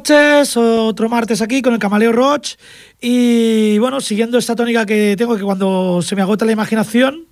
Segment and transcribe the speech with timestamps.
[0.00, 2.54] noches, otro martes aquí con el Camaleo Roach
[3.02, 7.26] y bueno, siguiendo esta tónica que tengo que cuando se me agota la imaginación,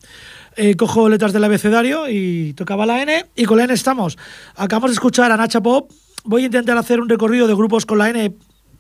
[0.55, 4.19] eh, cojo letras del abecedario y tocaba la N y con la N estamos.
[4.55, 5.91] Acabamos de escuchar a Nacha Pop,
[6.25, 8.35] voy a intentar hacer un recorrido de grupos con la N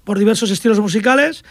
[0.04, 1.42] por diversos estilos musicales.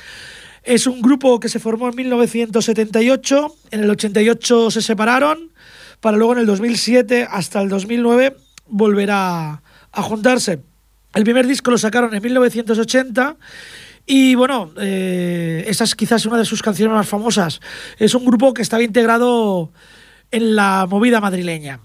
[0.62, 5.52] Es un grupo que se formó en 1978, en el 88 se separaron,
[6.02, 8.38] para luego en el 2007 hasta el 2009
[8.68, 10.62] volver a, a juntarse.
[11.14, 13.36] El primer disco lo sacaron en 1980
[14.06, 17.60] y bueno, eh, esa es quizás una de sus canciones más famosas.
[17.98, 19.72] Es un grupo que estaba integrado
[20.32, 21.80] en la movida madrileña.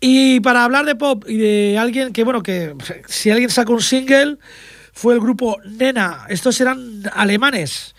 [0.00, 2.74] Y para hablar de pop y de alguien que, bueno, que
[3.08, 4.36] si alguien sacó un single,
[4.92, 6.26] fue el grupo Nena.
[6.28, 7.94] Estos eran alemanes.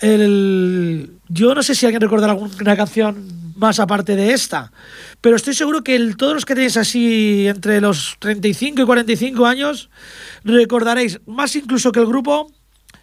[0.00, 4.72] El- yo no sé si alguien recordará alguna canción más aparte de esta,
[5.20, 9.90] pero estoy seguro que todos los que tenéis así entre los 35 y 45 años
[10.44, 12.50] recordaréis, más incluso que el grupo,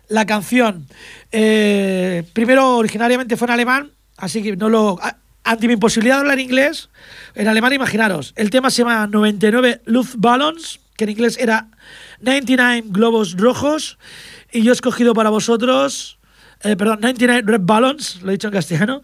[0.10, 0.88] la canción.
[1.32, 5.00] Eh, primero, originariamente fue en alemán, así que no lo.
[5.44, 6.90] Ante mi imposibilidad de hablar inglés,
[7.34, 11.70] en alemán, imaginaros, el tema se llama 99 Luftballons, que en inglés era
[12.20, 13.98] 99 globos rojos,
[14.52, 16.20] y yo he escogido para vosotros,
[16.64, 19.04] eh, perdón, 99 Red Balloons, lo he dicho en castellano,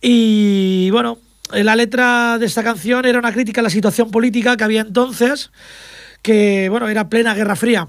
[0.00, 1.18] y bueno,
[1.52, 5.50] la letra de esta canción era una crítica a la situación política que había entonces,
[6.22, 7.88] que bueno, era plena Guerra Fría.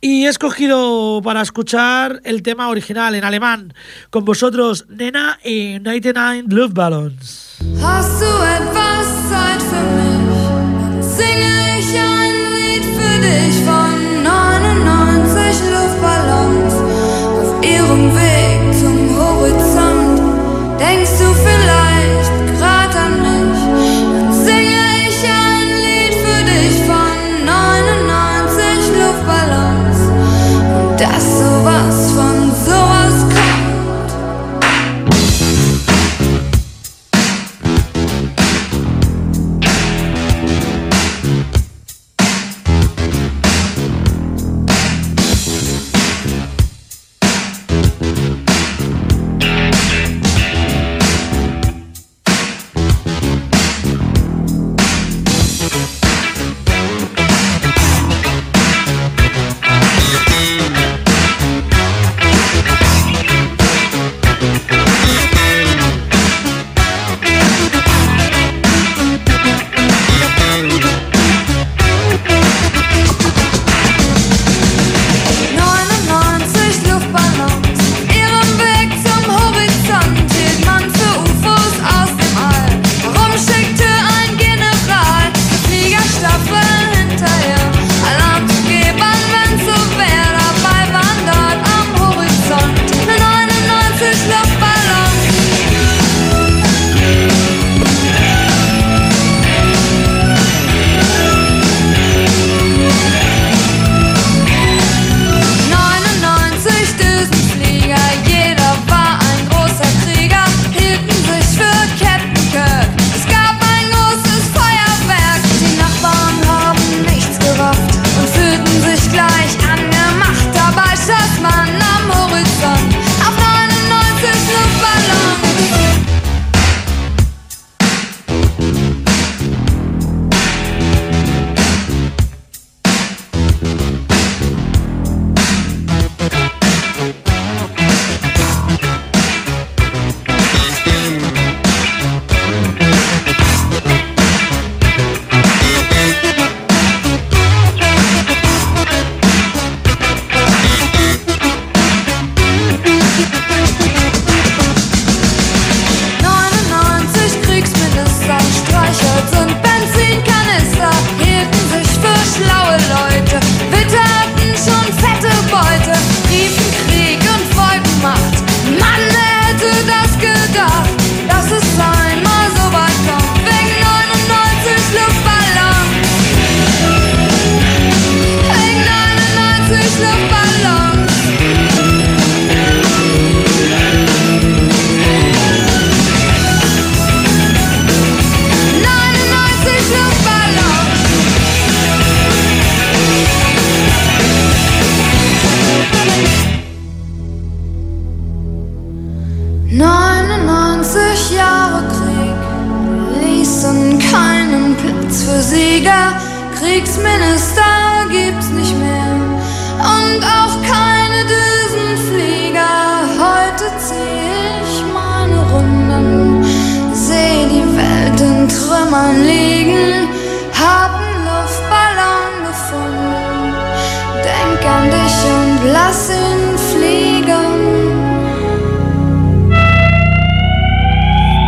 [0.00, 3.72] Y he escogido para escuchar el tema original en alemán.
[4.10, 7.56] Con vosotros, Nena y 99 Luftballons.
[7.80, 10.14] Hast du etwas Zeit für mich?
[10.78, 18.33] Dann singe ich ein Lied für dich von 99 Luftballons auf ihrem Weg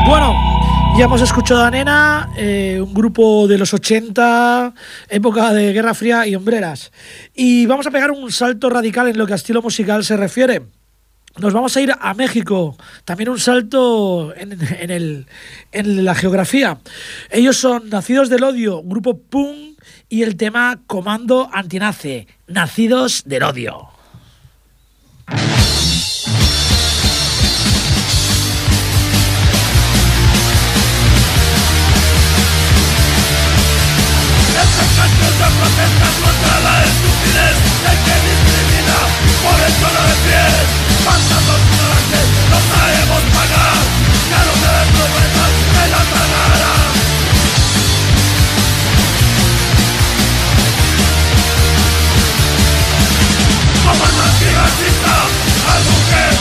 [0.06, 0.34] Bueno,
[0.96, 4.72] ya hemos escuchado a Nena, eh, un grupo de los 80,
[5.08, 6.92] época de Guerra Fría y hombreras.
[7.34, 10.62] Y vamos a pegar un salto radical en lo que a estilo musical se refiere.
[11.38, 15.26] Nos vamos a ir a México, también un salto en, en el-
[15.72, 16.78] en la geografía.
[17.30, 19.78] Ellos son Nacidos del Odio, grupo punk
[20.08, 23.88] y el tema Comando Antinace, Nacidos del Odio.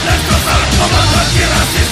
[0.06, 1.85] Destrozar como no quieras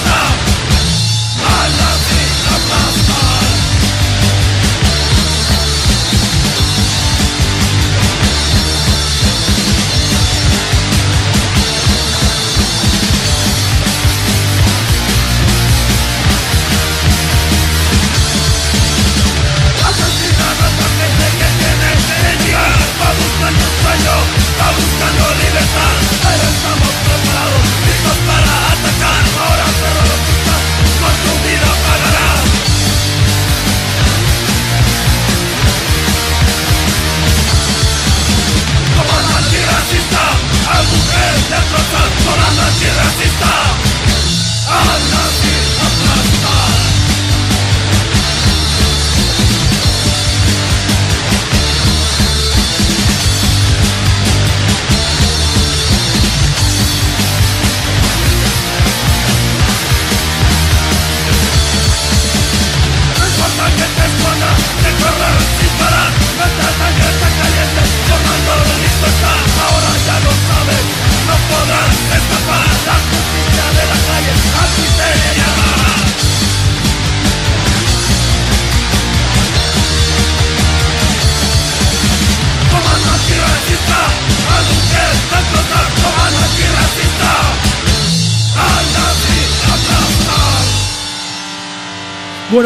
[24.76, 25.83] buscando libertad.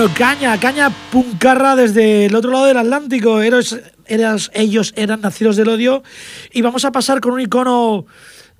[0.06, 3.42] Caña, caña puncarra desde el otro lado del Atlántico.
[3.42, 6.04] Eros- eras- ellos eran nacidos del odio.
[6.52, 8.06] Y vamos a pasar con un icono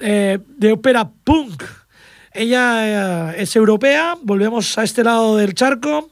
[0.00, 1.62] eh, de ópera punk.
[2.32, 6.10] Ella eh, es europea, volvemos a este lado del charco.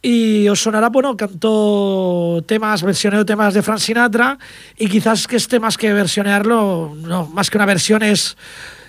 [0.00, 4.38] Y os sonará, bueno, cantó temas, versioneó temas de Frank Sinatra.
[4.78, 8.38] Y quizás que este más que versionearlo, no, más que una versión es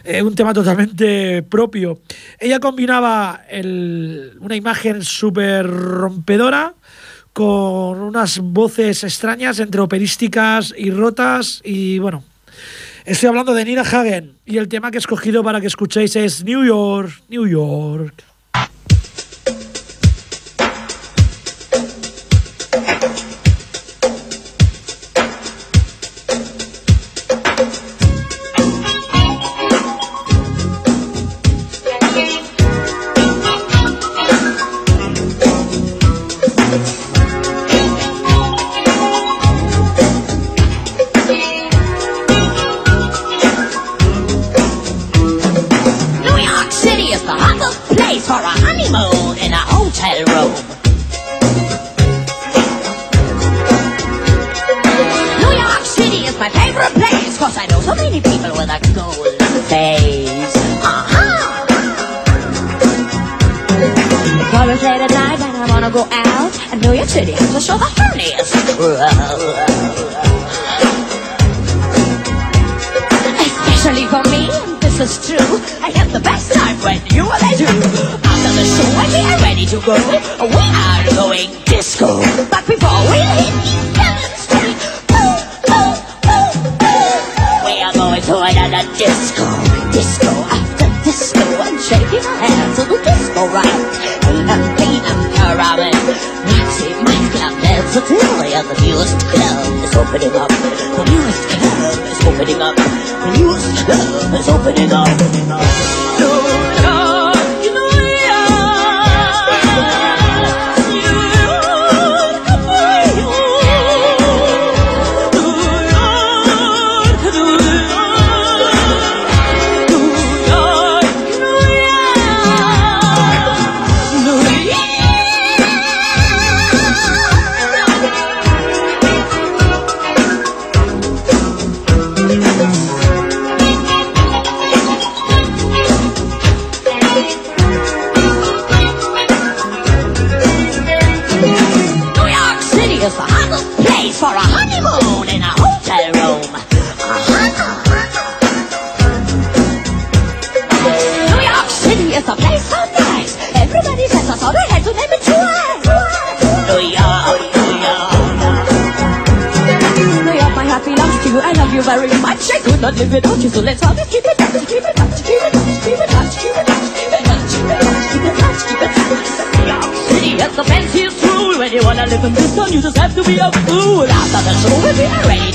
[0.04, 2.00] eh, un tema totalmente propio.
[2.40, 6.74] Ella combinaba el- una imagen súper rompedora
[7.34, 11.62] con unas voces extrañas entre operísticas y rotas.
[11.64, 12.24] Y bueno,
[13.06, 14.34] estoy hablando de Nina Hagen.
[14.46, 18.24] Y el tema que he escogido para que escuchéis es New York, New York.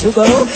[0.06, 0.46] you go.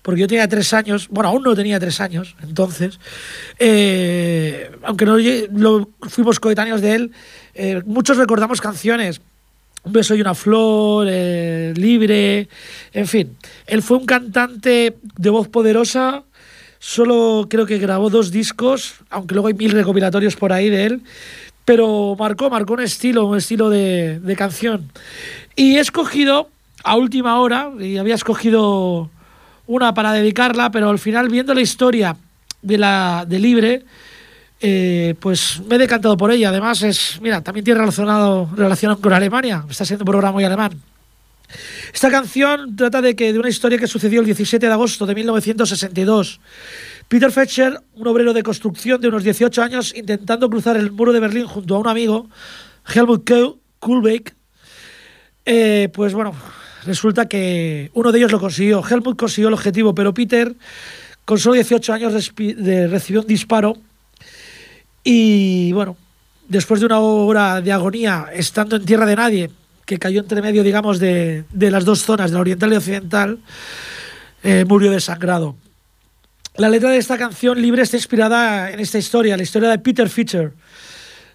[0.00, 2.98] porque yo tenía tres años, bueno, aún no tenía tres años, entonces,
[3.58, 7.10] eh, aunque no fuimos coetáneos de él,
[7.54, 9.20] eh, muchos recordamos canciones.
[9.82, 12.48] Un beso y una flor, eh, libre,
[12.94, 13.36] en fin.
[13.66, 16.22] Él fue un cantante de voz poderosa,
[16.84, 21.02] solo creo que grabó dos discos, aunque luego hay mil recopilatorios por ahí de él,
[21.64, 24.90] pero marcó, marcó un estilo, un estilo de, de canción.
[25.56, 26.50] Y he escogido
[26.82, 29.08] a última hora, y había escogido
[29.66, 32.16] una para dedicarla, pero al final viendo la historia
[32.60, 33.84] de la de Libre,
[34.60, 36.50] eh, pues me he decantado por ella.
[36.50, 40.78] Además es, mira, también tiene relacionado relación con Alemania, está siendo un programa muy alemán.
[41.92, 45.14] Esta canción trata de que de una historia que sucedió el 17 de agosto de
[45.14, 46.40] 1962.
[47.08, 51.20] Peter Fetcher, un obrero de construcción de unos 18 años, intentando cruzar el muro de
[51.20, 52.28] Berlín junto a un amigo,
[52.92, 53.30] Helmut
[53.78, 54.34] Kuhlbeck,
[55.46, 56.34] Eh, pues bueno,
[56.86, 58.82] resulta que uno de ellos lo consiguió.
[58.88, 60.54] Helmut consiguió el objetivo, pero Peter,
[61.26, 63.76] con solo 18 años, de- recibió un disparo.
[65.02, 65.98] Y bueno,
[66.48, 69.50] después de una hora de agonía, estando en tierra de nadie,
[69.86, 73.38] que cayó entre medio, digamos, de, de las dos zonas, de la oriental y occidental,
[74.42, 75.56] eh, murió desangrado.
[76.56, 80.08] La letra de esta canción libre está inspirada en esta historia, la historia de Peter
[80.08, 80.52] Fischer,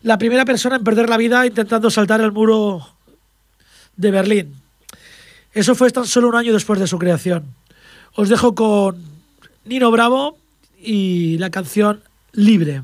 [0.02, 2.88] la primera persona en perder la vida intentando saltar el muro
[3.98, 4.56] de Berlín.
[5.54, 7.44] Eso fue tan solo un año después de su creación.
[8.16, 9.04] Os dejo con
[9.66, 10.38] Nino Bravo
[10.82, 12.84] y la canción Libre.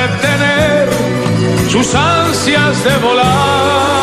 [1.83, 4.00] sus ansias de volar.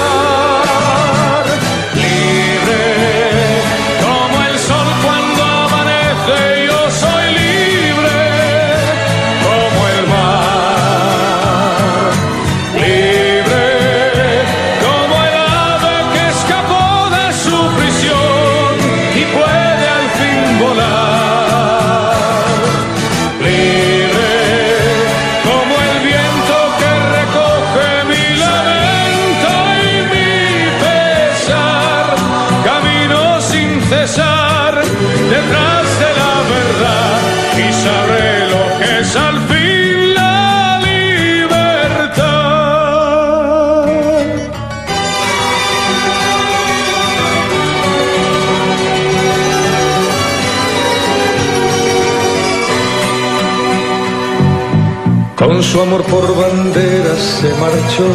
[55.58, 58.06] Con su amor por banderas se marchó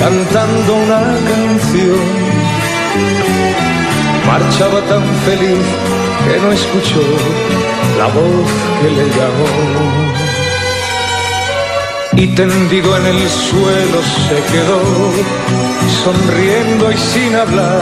[0.00, 2.00] cantando una canción.
[4.26, 5.64] Marchaba tan feliz
[6.24, 7.02] que no escuchó
[7.98, 8.50] la voz
[8.82, 9.50] que le llamó.
[12.16, 14.82] Y tendido en el suelo se quedó,
[16.02, 17.80] sonriendo y sin hablar.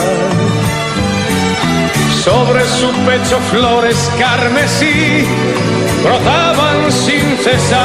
[2.29, 5.25] Sobre su pecho flores carmesí
[6.03, 7.79] brotaban sin cesar.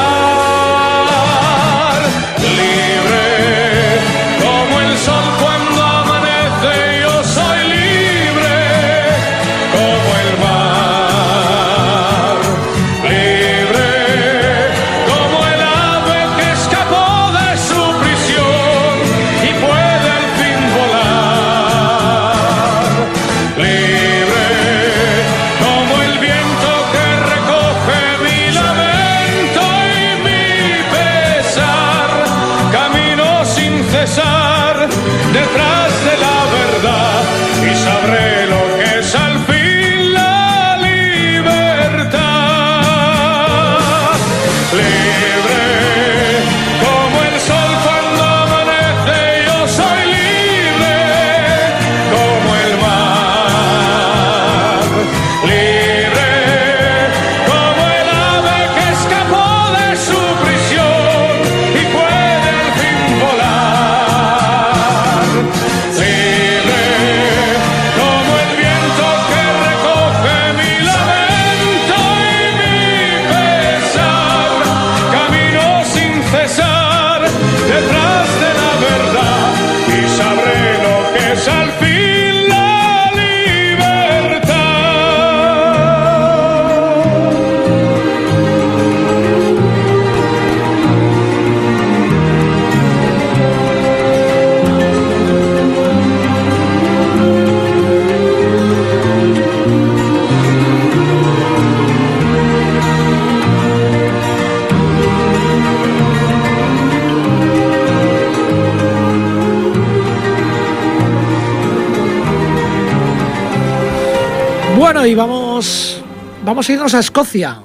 [115.06, 116.02] Y vamos,
[116.46, 117.62] vamos a irnos a Escocia.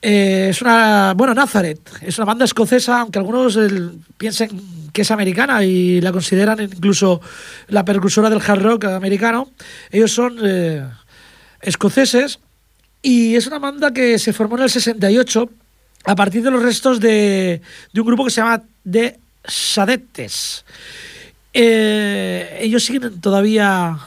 [0.00, 3.58] Eh, es una, bueno, Nazareth, es una banda escocesa, aunque algunos
[4.16, 7.20] piensen que es americana y la consideran incluso
[7.66, 9.50] la precursora del hard rock americano.
[9.90, 10.86] Ellos son eh,
[11.60, 12.38] escoceses
[13.02, 15.50] y es una banda que se formó en el 68
[16.04, 17.60] a partir de los restos de,
[17.94, 20.64] un grupo que se llama The Sadetes.
[21.52, 23.98] Eh, ellos siguen todavía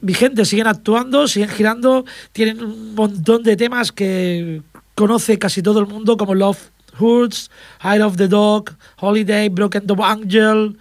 [0.00, 4.62] vigentes, siguen actuando, siguen girando, tienen un montón de temas que
[4.94, 7.50] conoce casi todo el mundo, como Love Hurts,
[7.82, 10.76] Hide of the Dog, Holiday, Broken the Angel.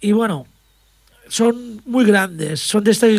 [0.00, 0.46] Y bueno,
[1.28, 3.10] son muy grandes, son de estos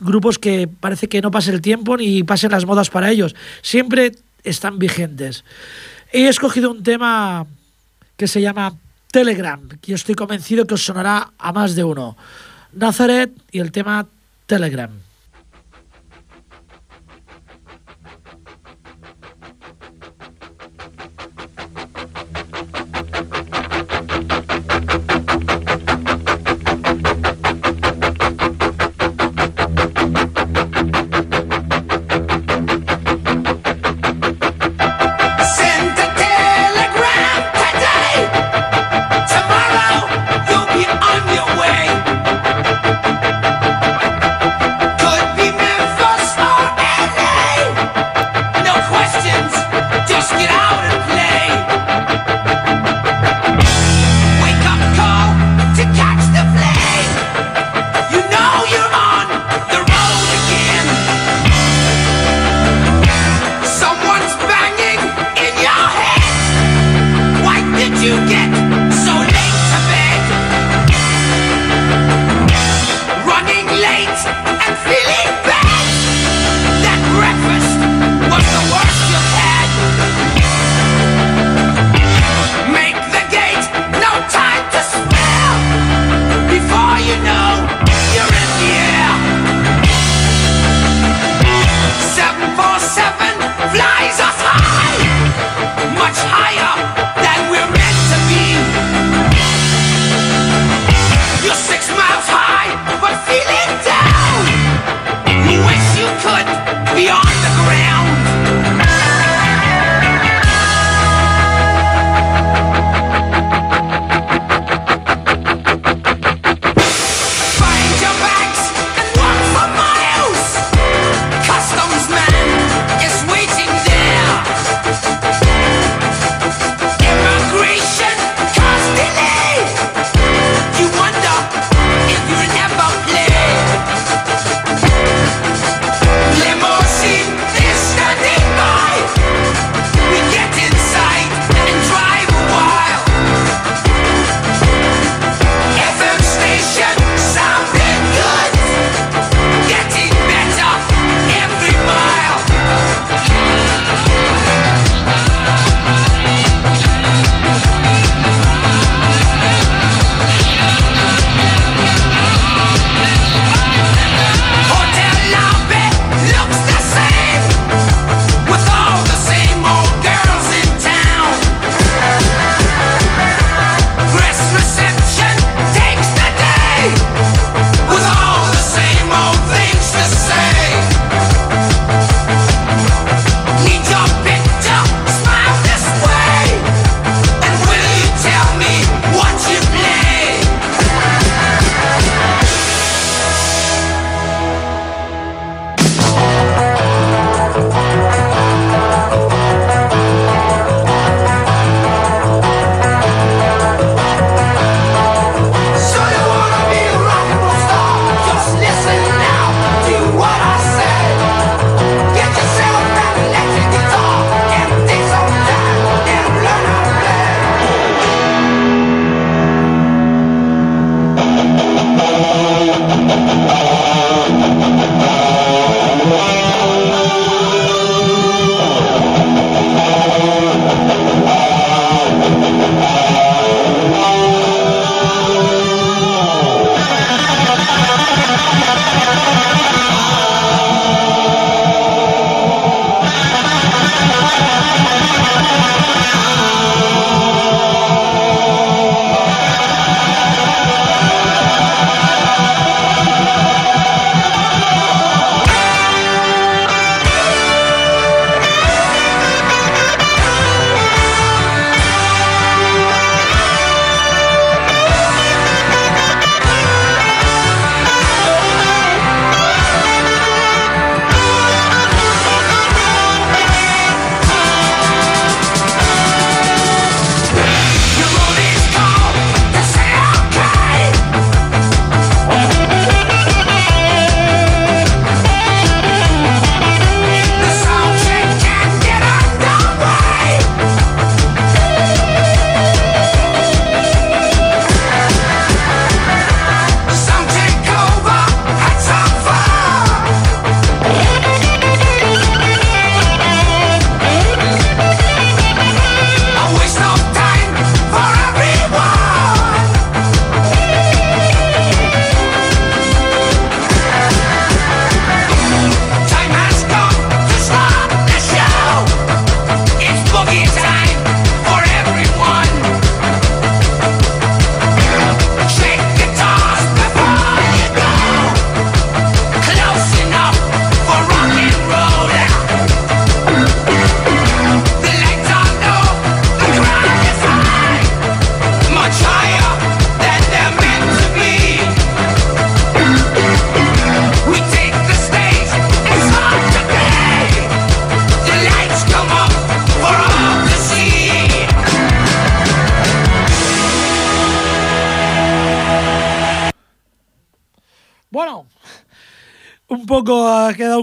[0.00, 4.12] grupos que parece que no pase el tiempo ni pasen las modas para ellos, siempre
[4.44, 5.44] están vigentes.
[6.12, 7.46] He escogido un tema
[8.16, 8.74] que se llama
[9.10, 12.16] Telegram, que estoy convencido que os sonará a más de uno.
[12.72, 14.06] Nazareth y el tema
[14.50, 15.09] Telegram.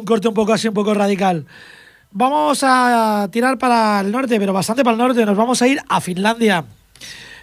[0.08, 1.46] Corte un poco así, un poco radical.
[2.12, 5.26] Vamos a tirar para el norte, pero bastante para el norte.
[5.26, 6.66] Nos vamos a ir a Finlandia.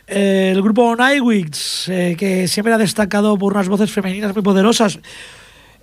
[0.06, 4.98] El grupo Nightwish, eh, que siempre ha destacado por unas voces femeninas muy poderosas,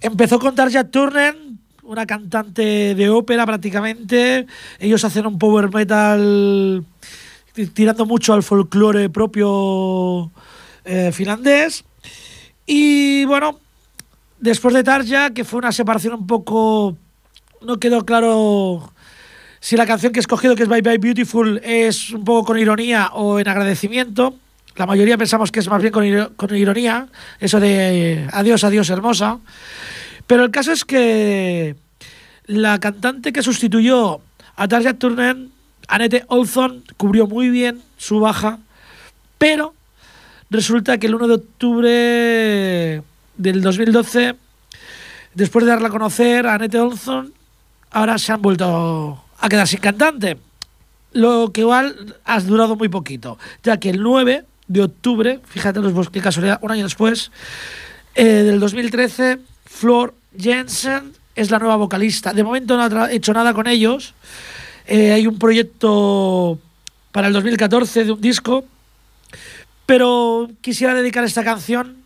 [0.02, 1.36] empezó con Tarja Turner,
[1.84, 4.46] una cantante de ópera prácticamente.
[4.80, 6.84] Ellos hacen un power metal
[7.54, 10.32] ti- tirando mucho al folclore propio
[10.86, 11.84] eh, finlandés.
[12.66, 13.60] Y bueno,
[14.42, 16.98] después de Tarja, que fue una separación un poco.
[17.62, 18.92] No quedó claro
[19.60, 22.60] si la canción que he escogido, que es Bye Bye Beautiful, es un poco con
[22.60, 24.34] ironía o en agradecimiento.
[24.76, 27.08] La mayoría pensamos que es más bien con, iro- con ironía,
[27.40, 29.38] eso de adiós, adiós, hermosa.
[30.26, 31.76] Pero el caso es que
[32.48, 34.22] la cantante que sustituyó
[34.56, 35.38] a Tarja Turner,
[35.88, 38.58] Annette Olson, cubrió muy bien su baja,
[39.38, 39.74] pero
[40.50, 43.04] resulta que el 1 de octubre
[43.42, 44.36] del 2012,
[45.34, 47.34] después de darla a conocer a Annette Olson,
[47.90, 50.38] ahora se han vuelto a quedar sin cantante.
[51.14, 56.10] Lo que igual ha durado muy poquito, ya que el 9 de octubre, fíjate los
[56.10, 57.32] qué casualidad, un año después,
[58.16, 62.34] eh, del 2013, Flor Jensen es la nueva vocalista.
[62.34, 64.14] De momento no ha hecho nada con ellos.
[64.86, 66.60] Eh, hay un proyecto
[67.12, 68.66] para el 2014 de un disco,
[69.86, 72.01] pero quisiera dedicar esta canción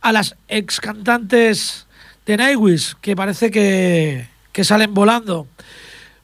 [0.00, 1.86] a las ex cantantes
[2.26, 5.46] de Nightwish, que parece que, que salen volando.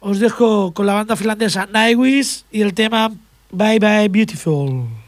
[0.01, 3.11] Os dejo con la banda finlandesa Nightwish y el tema
[3.51, 5.04] Bye Bye Beautiful.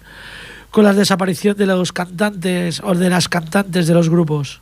[0.69, 4.61] con la desaparición de los cantantes o de las cantantes de los grupos.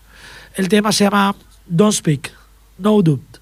[0.55, 1.35] El tema se llama
[1.67, 2.31] Don't Speak,
[2.77, 3.36] No Doubt.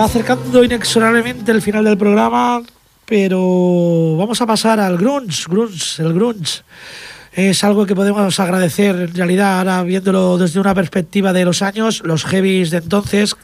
[0.00, 2.62] va acercando inexorablemente el final del programa,
[3.04, 6.62] pero vamos a pasar al grunge, grunge, el grunge.
[7.34, 12.00] Es algo que podemos agradecer en realidad ahora viéndolo desde una perspectiva de los años,
[12.02, 13.36] los heavies de entonces,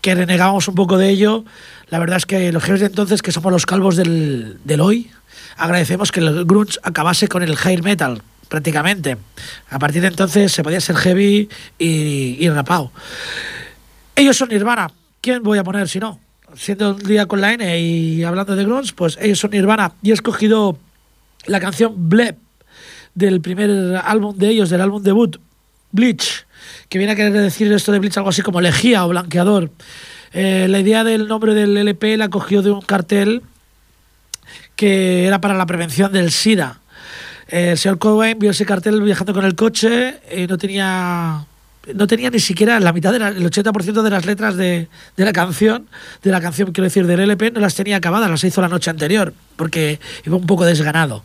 [0.00, 1.44] que renegábamos un poco de ello.
[1.88, 5.10] La verdad es que los heavies de entonces, que somos los calvos del, hoy,
[5.58, 9.18] agradecemos que el grunge acabase con el hair metal, prácticamente.
[9.68, 12.92] A partir de entonces se podía ser heavy y, y rapado.
[14.16, 14.90] Ellos son Nirvana.
[15.22, 16.18] ¿Quién voy a poner si no?
[16.56, 19.92] Siendo un día con la N y hablando de grunge, pues ellos son Nirvana.
[20.02, 20.76] Y he escogido
[21.46, 22.36] la canción Bleb
[23.14, 25.36] del primer álbum de ellos, del álbum debut,
[25.92, 26.44] Bleach,
[26.88, 29.70] que viene a querer decir esto de Bleach algo así como lejía o blanqueador.
[30.32, 33.42] Eh, la idea del nombre del LP la cogió de un cartel
[34.74, 36.80] que era para la prevención del SIDA.
[37.46, 41.46] Eh, el señor Cobain vio ese cartel viajando con el coche y no tenía
[41.94, 45.88] no tenía ni siquiera la mitad del 80% de las letras de, de la canción,
[46.22, 48.90] de la canción, quiero decir, del LP, no las tenía acabadas, las hizo la noche
[48.90, 51.24] anterior, porque iba un poco desganado.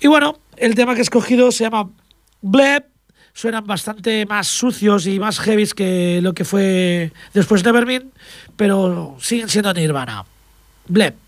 [0.00, 1.88] Y bueno, el tema que he escogido se llama
[2.42, 2.84] Bleb.
[3.32, 8.10] Suenan bastante más sucios y más heavies que lo que fue después Nevermind,
[8.56, 10.24] pero siguen siendo Nirvana.
[10.88, 11.25] Bleb.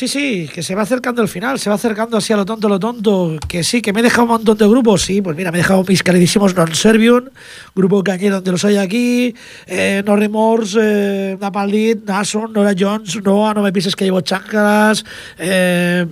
[0.00, 2.70] Sí, sí, que se va acercando el final, se va acercando así a lo tonto,
[2.70, 3.36] lo tonto.
[3.46, 5.60] Que sí, que me he dejado un montón de grupos, sí, pues mira, me he
[5.60, 7.28] dejado mis queridísimos Non Servium,
[7.76, 9.34] grupo cañero donde los hay aquí,
[9.66, 15.04] eh, No Remorse, eh, Napaldit, Nason, Nora Jones, Noah, No me pises que llevo chanclas,
[15.36, 16.06] eh,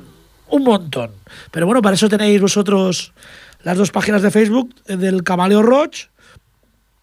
[0.50, 1.12] un montón.
[1.50, 3.14] Pero bueno, para eso tenéis vosotros
[3.62, 6.12] las dos páginas de Facebook eh, del Camaleo Roach,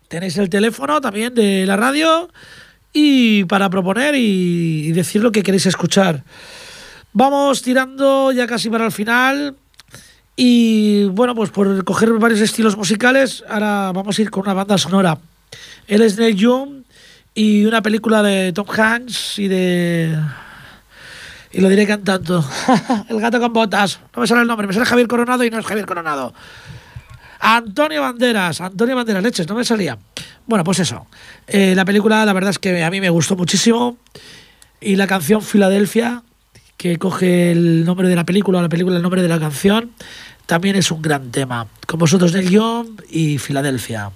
[0.08, 2.30] tenéis el teléfono también de la radio
[2.94, 6.22] y para proponer y decir lo que queréis escuchar.
[7.18, 9.56] Vamos tirando ya casi para el final.
[10.36, 14.78] Y bueno, pues por coger varios estilos musicales, ahora vamos a ir con una banda
[14.78, 15.18] sonora.
[15.88, 16.84] Él es Neil Young
[17.34, 20.20] y una película de Tom Hanks y de.
[21.54, 22.44] Y lo diré cantando.
[23.08, 24.02] el gato con botas.
[24.14, 26.34] No me sale el nombre, me sale Javier Coronado y no es Javier Coronado.
[27.40, 29.98] Antonio Banderas, Antonio Banderas, leches, no me salía.
[30.48, 31.08] Bueno, pues eso.
[31.48, 33.98] Eh, la película, la verdad es que a mí me gustó muchísimo.
[34.82, 36.22] Y la canción Filadelfia,
[36.78, 39.92] que coge el nombre de la película, la película el nombre de la canción,
[40.46, 41.68] también es un gran tema.
[41.88, 44.12] Con vosotros Neil Young y Filadelfia.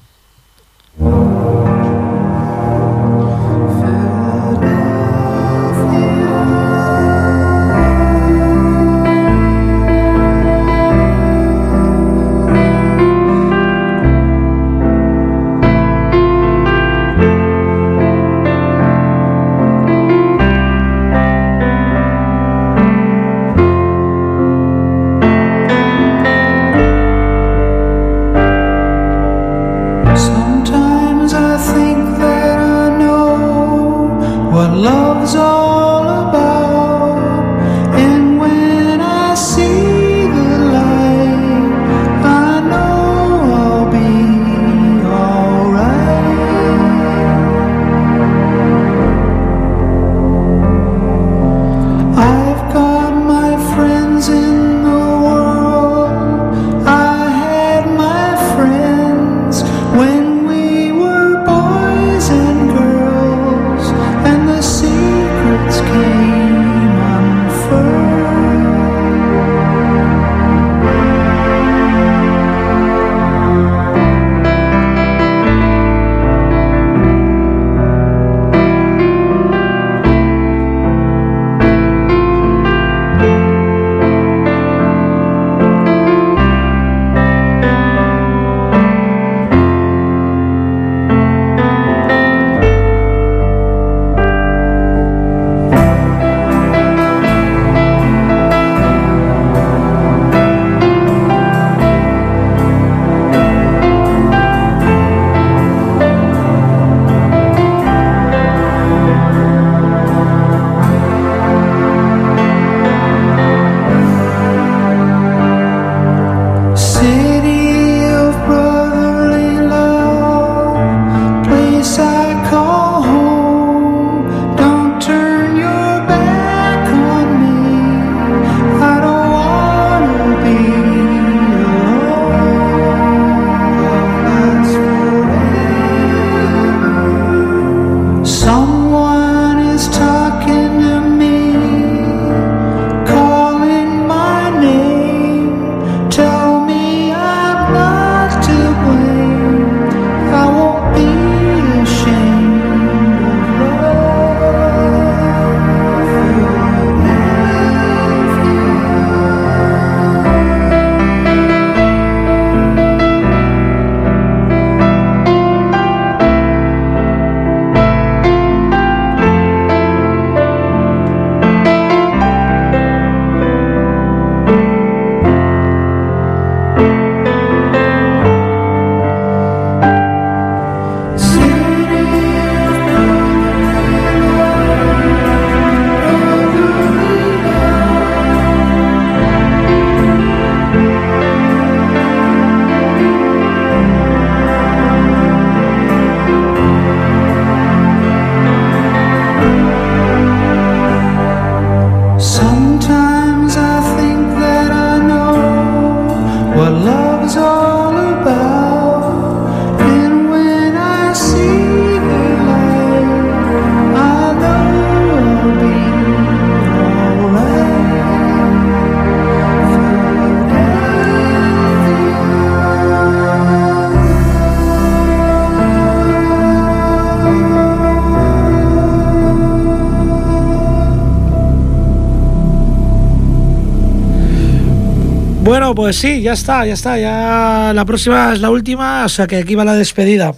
[235.50, 237.00] Bueno, pues sí, ya está, ya está.
[237.00, 240.36] Ya la próxima es la última, o sea que aquí va la despedida.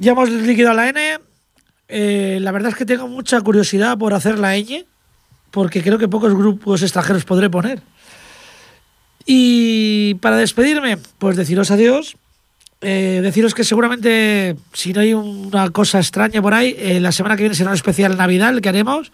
[0.00, 1.18] Ya hemos liquidado la N.
[1.86, 4.86] Eh, la verdad es que tengo mucha curiosidad por hacer la ñ,
[5.52, 7.80] porque creo que pocos grupos extranjeros podré poner.
[9.24, 12.16] Y para despedirme, pues deciros adiós.
[12.80, 17.36] Eh, deciros que seguramente, si no hay una cosa extraña por ahí, eh, la semana
[17.36, 19.12] que viene será un especial Navidad el que haremos.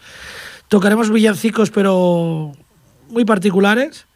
[0.69, 2.53] Tocaremos villancicos, pero
[3.11, 4.07] muy particulares.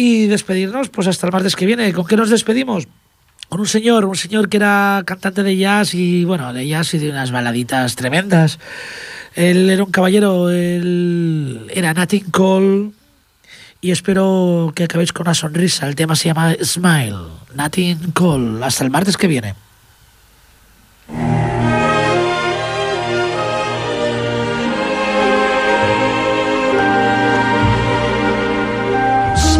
[0.00, 1.92] Y despedirnos, pues hasta el martes que viene.
[1.92, 2.86] ¿Con qué nos despedimos?
[3.48, 6.98] Con un señor, un señor que era cantante de jazz y, bueno, de jazz y
[6.98, 8.60] de unas baladitas tremendas.
[9.34, 12.90] Él era un caballero, él era Nat King Cole
[13.80, 15.88] y espero que acabéis con una sonrisa.
[15.88, 17.16] El tema se llama Smile,
[17.56, 18.62] Nothing Call.
[18.62, 19.56] Hasta el martes que viene.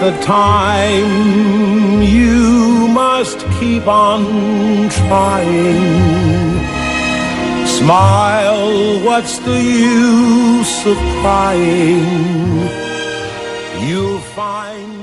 [0.00, 6.66] The time you must keep on trying.
[7.66, 12.68] Smile, what's the use of crying?
[13.88, 14.97] You'll find.